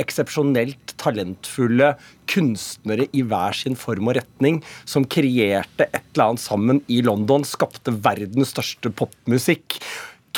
eksepsjonelt 0.05 0.97
talentfulle 1.01 1.95
kunstnere 2.29 3.09
i 3.17 3.25
hver 3.27 3.57
sin 3.57 3.79
form 3.79 4.13
og 4.13 4.19
retning 4.21 4.61
som 4.85 5.07
kreerte 5.09 5.89
et 5.89 6.05
eller 6.15 6.31
annet 6.31 6.45
sammen 6.45 6.83
i 6.93 7.01
London, 7.07 7.47
skapte 7.47 7.95
verdens 8.05 8.55
største 8.55 8.93
popmusikk 8.95 9.81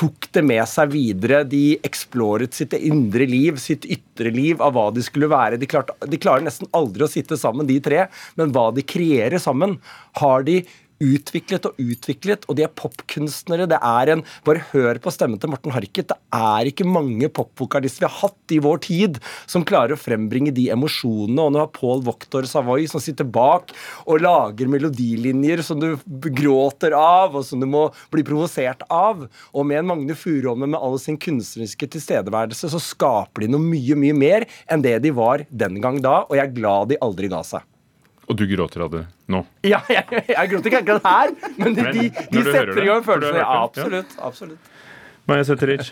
tok 0.01 0.31
det 0.35 0.43
med 0.47 0.63
seg 0.71 0.93
videre. 0.95 1.43
De 1.49 1.79
exploret 1.87 2.57
sitt 2.57 2.75
indre 2.79 3.27
liv, 3.29 3.59
sitt 3.61 3.87
ytre 3.91 4.33
liv, 4.35 4.61
av 4.63 4.77
hva 4.77 4.89
de 4.95 5.05
skulle 5.05 5.31
være. 5.31 5.59
De, 5.61 5.69
klarte, 5.71 5.97
de 6.09 6.21
klarer 6.21 6.47
nesten 6.47 6.71
aldri 6.77 7.07
å 7.07 7.11
sitte 7.11 7.39
sammen, 7.41 7.69
de 7.69 7.81
tre, 7.85 8.07
men 8.41 8.55
hva 8.55 8.71
de 8.77 8.87
kreerer 8.87 9.41
sammen, 9.43 9.79
har 10.21 10.47
de 10.47 10.63
utviklet 11.01 11.67
og 11.69 11.79
utviklet, 11.81 12.45
og 12.49 12.59
de 12.59 12.65
er 12.67 12.73
popkunstnere. 12.77 13.69
Det 13.71 13.79
er 13.81 14.15
en 14.15 14.25
Bare 14.47 14.63
hør 14.71 15.01
på 15.03 15.13
stemmen 15.13 15.41
til 15.41 15.51
Morten 15.53 15.73
Harket. 15.75 16.13
Det 16.13 16.17
er 16.37 16.69
ikke 16.71 16.87
mange 16.89 17.29
popvokalister 17.33 18.05
vi 18.05 18.09
har 18.09 18.19
hatt 18.21 18.55
i 18.55 18.61
vår 18.63 18.83
tid 18.85 19.19
som 19.51 19.65
klarer 19.67 19.97
å 19.97 20.01
frembringe 20.01 20.53
de 20.57 20.69
emosjonene. 20.73 21.47
Og 21.47 21.55
nå 21.55 21.63
har 21.63 21.73
Paul 21.75 22.05
Voktor 22.07 22.47
Savoy 22.49 22.87
som 22.91 23.03
sitter 23.03 23.29
bak 23.29 23.75
og 24.07 24.23
lager 24.25 24.71
melodilinjer 24.71 25.65
som 25.67 25.81
du 25.83 25.95
gråter 26.37 26.97
av, 26.97 27.37
og 27.37 27.47
som 27.47 27.61
du 27.61 27.69
må 27.71 27.87
bli 28.13 28.25
provosert 28.27 28.85
av. 28.93 29.27
Og 29.55 29.69
med 29.69 29.83
en 29.83 29.91
Magne 29.91 30.17
Furuholme 30.19 30.71
med 30.71 30.81
all 30.81 30.99
sin 31.03 31.19
kunstneriske 31.21 31.91
tilstedeværelse, 31.97 32.71
så 32.73 32.83
skaper 32.83 33.45
de 33.45 33.53
noe 33.55 33.65
mye, 33.65 33.97
mye 33.99 34.17
mer 34.17 34.49
enn 34.71 34.85
det 34.85 34.99
de 35.05 35.15
var 35.17 35.47
den 35.51 35.81
gang 35.83 36.01
da, 36.05 36.23
og 36.29 36.37
jeg 36.37 36.49
er 36.49 36.57
glad 36.57 36.93
de 36.93 37.01
aldri 37.05 37.31
ga 37.33 37.45
seg. 37.47 37.70
Og 38.31 38.39
du 38.39 38.45
gråter 38.47 38.85
av 38.85 38.93
det 38.95 39.03
nå? 39.33 39.43
Ja, 39.67 39.81
jeg, 39.97 40.07
jeg 40.31 40.51
gråter 40.53 40.71
ikke 40.71 40.83
akkurat 40.85 41.09
her, 41.11 41.35
men 41.59 41.75
de, 41.75 41.87
de, 41.97 42.09
de 42.31 42.45
setter 42.47 42.79
i 42.79 42.87
gang 42.87 43.03
følelsene. 43.07 43.43
Ja, 43.43 43.63
absolutt. 43.65 44.15
absolutt. 44.23 44.71
Maja 45.31 45.47
Setteric. 45.49 45.91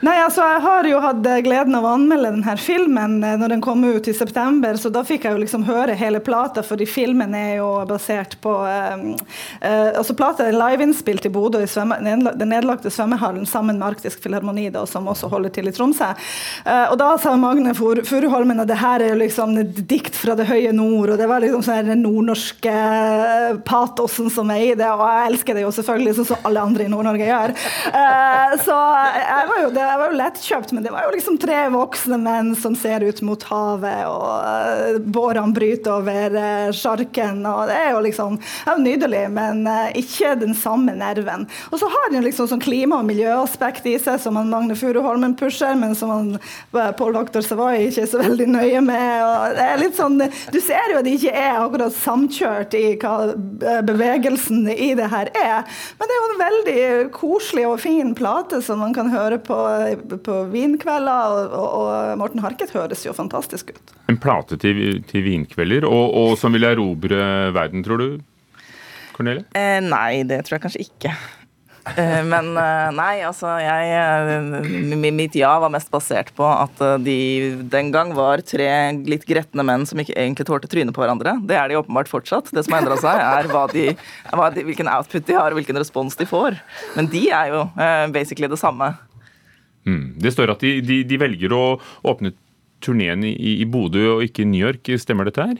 Nei, 0.00 0.14
altså 0.24 0.40
Jeg 0.40 0.60
har 0.64 0.86
jo 0.88 1.00
hatt 1.04 1.26
eh, 1.28 1.42
gleden 1.44 1.76
av 1.76 1.84
å 1.84 1.90
anmelde 1.92 2.30
denne 2.32 2.54
filmen 2.56 3.18
eh, 3.20 3.34
når 3.36 3.52
den 3.52 3.64
kom 3.64 3.82
ut 3.84 4.06
i 4.08 4.14
september, 4.16 4.78
så 4.80 4.88
da 4.92 5.02
fikk 5.04 5.26
jeg 5.26 5.36
jo 5.36 5.40
liksom 5.42 5.66
høre 5.68 5.92
hele 5.98 6.22
plata, 6.24 6.62
fordi 6.64 6.86
filmen 6.88 7.34
er 7.36 7.58
jo 7.58 7.66
basert 7.88 8.38
på 8.40 8.54
um, 8.64 9.02
uh, 9.60 9.98
altså 10.00 10.14
Plata 10.16 10.46
er 10.46 10.56
liveinnspilt 10.56 11.26
i 11.28 11.32
Bodø, 11.32 11.60
i 11.60 11.68
svømme, 11.68 11.98
den 12.00 12.48
nedlagte 12.48 12.88
svømmehallen, 12.92 13.44
sammen 13.48 13.76
med 13.76 13.90
Arktisk 13.90 14.22
Filharmoni, 14.24 14.70
da, 14.72 14.86
som 14.88 15.08
også 15.10 15.28
holder 15.32 15.52
til 15.52 15.68
i 15.68 15.74
Tromsø. 15.76 16.08
Uh, 16.64 16.86
og 16.86 16.96
da 17.00 17.10
sa 17.20 17.34
Magne 17.40 17.74
Furuholmen 17.76 18.64
at 18.64 18.70
det 18.72 18.80
her 18.80 19.04
er 19.04 19.12
jo 19.12 19.20
liksom 19.20 19.52
et 19.60 19.82
dikt 19.90 20.16
fra 20.16 20.36
det 20.38 20.48
høye 20.48 20.72
nord, 20.76 21.12
og 21.12 21.20
det 21.20 21.28
var 21.28 21.44
liksom 21.44 21.66
sånn 21.66 21.92
den 21.92 22.04
nordnorske 22.06 22.74
patosen 23.68 24.32
som 24.32 24.54
er 24.56 24.64
i 24.70 24.72
det, 24.80 24.88
og 24.88 25.04
jeg 25.04 25.34
elsker 25.34 25.60
det 25.60 25.66
jo 25.66 25.76
selvfølgelig, 25.76 26.16
sånn 26.22 26.30
som 26.32 26.48
alle 26.48 26.64
andre 26.70 26.88
i 26.88 26.92
Nord-Norge 26.92 27.28
gjør. 27.28 27.56
så 28.64 28.80
jeg 29.20 29.48
var 29.52 29.64
jo 29.66 29.72
det 29.76 29.89
det 29.90 29.98
var 29.98 30.12
jo 30.12 30.18
lettkjøpt, 30.20 30.72
men 30.72 30.84
det 30.84 30.90
var 30.94 31.06
jo 31.08 31.14
liksom 31.16 31.36
tre 31.42 31.58
voksne 31.74 32.16
menn 32.22 32.52
som 32.58 32.76
ser 32.78 33.02
ut 33.02 33.20
mot 33.26 33.42
havet, 33.50 34.04
og 34.06 34.28
uh, 34.46 34.98
bårene 35.02 35.54
bryter 35.56 35.96
over 35.96 36.36
uh, 36.36 36.68
sjarken, 36.76 37.40
og 37.48 37.64
det 37.70 37.78
er 37.78 37.90
jo 37.96 38.02
liksom 38.04 38.36
er 38.70 38.78
nydelig, 38.78 39.24
men 39.34 39.64
uh, 39.66 39.88
ikke 39.98 40.36
den 40.38 40.54
samme 40.54 40.94
nerven. 40.94 41.48
Og 41.72 41.82
så 41.82 41.88
har 41.90 42.12
den 42.14 42.22
liksom 42.26 42.46
sånn 42.52 42.62
klima- 42.62 43.00
og 43.00 43.08
miljøaspekt 43.08 43.88
i 43.90 43.96
seg, 43.98 44.20
som 44.22 44.38
han 44.38 44.52
Magne 44.52 44.76
Furuholmen 44.78 45.34
pusher, 45.38 45.74
men 45.78 45.96
som 45.98 46.12
han 46.14 46.30
Pål 46.70 47.16
Vaktor 47.16 47.42
Savoy 47.42 47.88
ikke 47.88 48.04
er 48.04 48.12
så 48.12 48.22
veldig 48.22 48.46
nøye 48.52 48.84
med. 48.86 49.10
og 49.26 49.58
det 49.58 49.66
er 49.66 49.82
litt 49.82 49.98
sånn, 49.98 50.20
Du 50.54 50.60
ser 50.62 50.92
jo 50.92 51.00
at 51.00 51.08
de 51.08 51.16
ikke 51.18 51.34
er 51.34 51.58
akkurat 51.58 51.94
samkjørt 51.98 52.78
i 52.78 52.84
hva 53.00 53.32
bevegelsen 53.86 54.68
i 54.70 54.92
det 54.98 55.10
her 55.10 55.32
er, 55.34 55.66
men 55.98 56.06
det 56.06 56.14
er 56.14 56.20
jo 56.20 56.30
en 56.30 56.42
veldig 56.44 56.80
koselig 57.14 57.66
og 57.66 57.78
fin 57.82 58.14
plate 58.14 58.62
som 58.64 58.82
man 58.84 58.94
kan 58.94 59.10
høre 59.10 59.40
på 59.42 59.58
på 60.26 60.36
vinkvelder, 60.52 61.36
og, 61.50 61.68
og, 61.80 62.18
Morten 62.20 62.44
Harket 62.44 62.74
høres 62.76 63.04
jo 63.06 63.14
fantastisk 63.16 63.74
ut. 63.74 63.94
En 64.10 64.18
plate 64.20 64.58
til, 64.60 65.00
til 65.10 65.26
vinkvelder, 65.26 65.86
og, 65.88 66.14
og, 66.22 66.38
som 66.40 66.56
vil 66.56 66.68
erobre 66.68 67.50
verden, 67.56 67.84
tror 67.86 68.02
du? 68.02 68.08
Cornelia? 69.16 69.44
Eh, 69.56 69.78
nei, 69.84 70.22
det 70.28 70.44
tror 70.46 70.58
jeg 70.58 70.66
kanskje 70.68 70.86
ikke. 70.86 71.14
Eh, 71.96 72.20
Men 72.26 72.52
eh, 72.60 72.88
nei, 72.92 73.22
altså 73.24 73.54
jeg 73.62 73.92
eh, 73.96 75.10
Mitt 75.10 75.36
ja 75.38 75.52
var 75.62 75.72
mest 75.72 75.90
basert 75.92 76.32
på 76.36 76.44
at 76.46 76.80
de 77.04 77.16
den 77.72 77.90
gang 77.94 78.12
var 78.16 78.42
tre 78.46 78.68
litt 79.08 79.26
gretne 79.28 79.64
menn 79.66 79.86
som 79.88 80.00
ikke 80.00 80.16
egentlig 80.16 80.46
tålte 80.48 80.70
trynet 80.70 80.94
på 80.96 81.02
hverandre. 81.02 81.38
Det 81.46 81.56
er 81.56 81.70
de 81.70 81.78
åpenbart 81.80 82.10
fortsatt. 82.10 82.52
Det 82.54 82.64
som 82.66 82.76
har 82.76 82.84
endra 82.84 82.98
seg, 83.00 83.20
er 83.20 83.50
hva 83.50 83.66
de, 83.72 83.86
hva 84.32 84.50
de, 84.54 84.64
hvilken 84.68 84.90
output 84.92 85.26
de 85.26 85.38
har, 85.38 85.50
og 85.50 85.60
hvilken 85.60 85.80
respons 85.80 86.18
de 86.20 86.28
får. 86.28 86.58
Men 86.96 87.10
de 87.12 87.26
er 87.34 87.54
jo 87.54 87.64
eh, 87.80 88.06
basically 88.14 88.50
det 88.50 88.60
samme. 88.60 88.92
Mm. 89.88 90.04
Det 90.20 90.34
står 90.34 90.54
at 90.54 90.62
de, 90.64 90.78
de, 90.84 91.02
de 91.08 91.20
velger 91.20 91.54
å 91.56 91.64
åpne 92.06 92.34
turneen 92.84 93.24
i, 93.28 93.34
i 93.60 93.66
Bodø 93.68 94.16
og 94.16 94.24
ikke 94.26 94.44
i 94.44 94.50
New 94.50 94.62
York. 94.62 94.92
Stemmer 95.00 95.28
dette 95.28 95.44
her? 95.44 95.58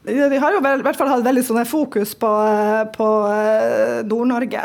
De 0.00 0.38
har 0.40 0.54
jo 0.54 0.60
i 0.64 0.80
hvert 0.80 0.96
fall 0.96 1.10
hatt 1.12 1.24
veldig 1.26 1.42
sånn 1.44 1.60
fokus 1.68 2.14
på, 2.16 2.28
eh, 2.48 2.84
på 2.94 3.08
eh, 3.28 3.98
Nord-Norge. 4.08 4.62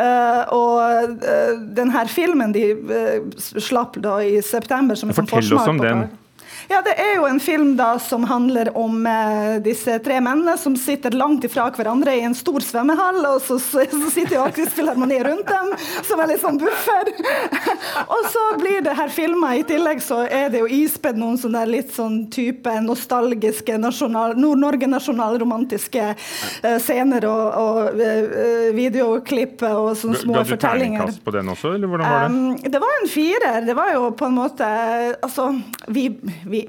Eh, 0.00 0.54
og 0.56 1.18
uh, 1.20 1.50
den 1.76 1.92
her 1.92 2.08
filmen 2.08 2.54
de 2.56 2.70
eh, 2.72 3.26
slapp 3.36 3.98
da 4.00 4.16
i 4.24 4.40
september 4.40 4.96
som 4.96 5.12
Fortell 5.12 5.44
oss 5.44 5.68
om 5.68 5.76
den. 5.76 5.84
på 5.84 6.06
den. 6.06 6.24
Ja, 6.68 6.82
Det 6.84 6.94
er 7.00 7.14
jo 7.16 7.24
en 7.28 7.40
film 7.40 7.76
da 7.78 7.98
som 8.02 8.24
handler 8.28 8.70
om 8.78 9.06
eh, 9.06 9.58
disse 9.64 9.98
tre 10.04 10.20
mennene 10.24 10.56
som 10.60 10.76
sitter 10.76 11.10
langt 11.16 11.44
ifra 11.46 11.68
hverandre 11.74 12.14
i 12.16 12.20
en 12.26 12.34
stor 12.36 12.60
svømmehall, 12.64 13.20
og 13.26 13.40
så, 13.44 13.58
så, 13.62 13.84
så 13.90 14.10
sitter 14.12 14.36
jo 14.38 14.44
Akershus 14.46 14.74
Filharmoni 14.76 15.18
rundt 15.24 15.48
dem, 15.48 15.72
som 16.06 16.20
er 16.22 16.26
litt 16.32 16.42
sånn 16.42 16.58
buffer. 16.60 17.04
og 18.14 18.22
så 18.32 18.44
blir 18.60 18.80
det 18.86 18.94
her 18.98 19.08
filma. 19.12 19.48
I 19.58 19.62
tillegg 19.68 19.98
så 20.04 20.16
er 20.26 20.48
det 20.52 20.58
jo 20.62 20.68
ispedd 20.78 21.16
noen 21.20 21.38
sånne 21.40 21.62
litt 21.68 21.90
sånn 21.94 22.16
type 22.34 22.72
nostalgiske 22.84 23.74
Nord-Norge-nasjonalromantiske 23.82 26.04
eh, 26.08 26.78
scener 26.82 27.22
og, 27.28 27.44
og 27.58 28.00
eh, 28.02 28.24
videoklipp 28.76 29.62
og 29.68 29.96
sånne 29.98 30.18
små 30.22 30.32
Ga 30.38 30.42
du 30.44 30.48
fortellinger. 30.54 30.98
terningkast 30.98 31.20
på 31.24 31.30
den 31.34 31.48
også, 31.52 31.68
eller 31.76 31.88
hvordan 31.90 32.06
var 32.08 32.14
det? 32.28 32.28
Um, 32.28 32.36
det 32.72 32.80
var 32.84 32.92
en 33.02 33.08
firer. 33.12 33.58
Det 33.68 33.74
var 33.78 33.88
jo 33.94 34.02
på 34.18 34.24
en 34.28 34.36
måte 34.38 34.66
Altså, 35.22 35.44
vi, 35.92 36.04
vi, 36.46 36.60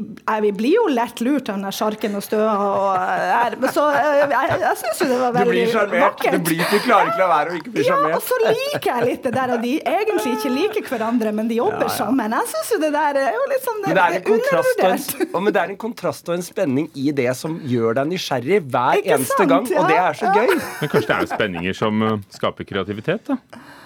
vi 0.41 0.51
blir 0.55 0.73
jo 0.75 0.87
lett 0.93 1.19
lurt 1.21 1.49
av 1.49 1.55
den 1.59 1.65
der 1.67 1.75
sjarken 1.75 2.15
og 2.15 2.23
støa 2.23 2.53
og 2.59 2.95
er, 2.97 3.55
Så 3.73 3.83
eh, 3.91 4.21
jeg, 4.31 4.59
jeg 4.63 4.77
syns 4.81 5.01
jo 5.03 5.07
det 5.11 5.19
var 5.21 5.33
veldig 5.35 5.65
vakkert. 6.01 6.37
Du, 6.37 6.39
blir- 6.49 6.65
du 6.71 6.77
klarer 6.85 7.11
ikke 7.11 7.19
la 7.23 7.27
være 7.33 7.53
å 7.53 7.59
ikke 7.59 7.73
bli 7.75 7.85
ja, 7.87 7.97
og 8.15 8.21
så 8.25 8.37
liker 8.45 8.89
jeg 8.91 9.07
litt 9.09 9.23
det 9.27 9.33
der 9.35 9.53
at 9.55 9.61
de 9.65 9.73
egentlig 9.81 10.33
ikke 10.37 10.51
liker 10.55 10.89
hverandre, 10.93 11.33
men 11.35 11.47
de 11.51 11.59
jobber 11.59 11.89
sammen. 11.93 12.35
Jeg 12.39 12.51
syns 12.53 12.71
jo 12.75 12.79
det 12.85 12.91
der 12.95 13.21
er 13.25 13.37
jo 13.37 13.45
litt 13.53 13.67
sånn 13.67 13.81
det 13.89 13.95
er 14.05 14.17
en 14.19 14.25
kontrast 14.29 14.69
og 14.79 14.85
undervurdert. 14.89 15.33
men 15.43 15.53
det 15.53 15.61
er 15.65 15.73
en 15.75 15.79
kontrast 15.85 16.29
og 16.29 16.35
en 16.39 16.45
spenning 16.45 16.89
i 16.95 17.11
det 17.15 17.29
som 17.39 17.59
gjør 17.67 17.99
deg 18.01 18.11
nysgjerrig 18.13 18.61
hver 18.69 18.99
Ikke 19.01 19.15
eneste 19.17 19.37
sant? 19.39 19.49
gang, 19.53 19.69
og 19.79 19.89
det 19.89 19.97
er 19.99 20.13
så 20.19 20.29
Ja, 20.29 20.33
gøy. 20.43 20.59
Men 20.81 20.89
kanskje 20.93 21.07
det 21.09 21.17
er 21.17 21.31
spenninger 21.35 21.73
som 21.77 22.03
eh, 22.05 22.17
skaper 22.35 22.63
kreativitet? 22.69 23.25
da? 23.29 23.37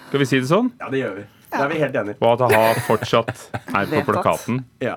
Skal 0.08 0.20
vi 0.22 0.26
si 0.30 0.38
det 0.44 0.48
sånn? 0.50 0.68
Ja, 0.80 0.88
det 0.92 1.00
gjør 1.00 1.14
vi. 1.20 1.24
Det 1.54 1.64
er 1.64 1.70
vi 1.70 1.80
helt 1.80 1.96
enige 2.00 2.16
Og 2.20 2.42
at 2.42 2.54
ha 2.54 2.62
fortsatt 2.86 3.44
er 3.54 3.90
på 3.90 4.02
plakaten. 4.08 4.60
Ja. 4.82 4.96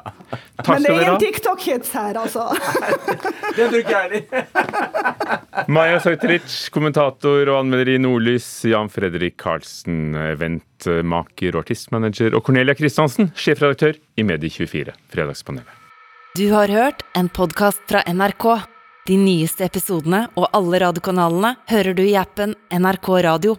Takk 0.64 0.70
Men 0.72 0.86
det 0.86 0.94
er 0.96 1.12
en. 1.12 1.20
TikTok-hits 1.22 1.92
her, 1.94 2.18
altså. 2.24 2.48
Det 3.58 3.68
tror 3.70 3.80
ikke 3.80 3.96
jeg 3.96 4.24
heller. 4.24 4.46
Maja 5.78 6.00
Sojteric, 6.02 6.48
kommentator 6.74 7.50
og 7.50 7.60
anmelder 7.62 7.94
i 7.96 7.98
Nordlys. 8.02 8.48
Jan 8.70 8.90
Fredrik 8.94 9.38
Karlsen, 9.42 10.16
eventmaker 10.34 11.56
og 11.58 11.66
artistmanager. 11.66 12.38
Og 12.38 12.46
Cornelia 12.48 12.78
Kristiansen, 12.78 13.32
sjefredaktør 13.38 13.98
i 14.18 14.26
Medie24, 14.28 14.96
Fredagspanelet. 15.14 15.74
Du 16.38 16.50
har 16.54 16.70
hørt 16.70 17.06
en 17.18 17.30
podkast 17.34 17.86
fra 17.90 18.04
NRK. 18.06 18.50
De 19.08 19.16
nyeste 19.18 19.66
episodene 19.66 20.26
og 20.36 20.50
alle 20.58 20.82
radiokanalene 20.84 21.56
hører 21.72 21.96
du 21.98 22.04
i 22.04 22.18
appen 22.20 22.54
NRK 22.74 23.10
Radio. 23.26 23.56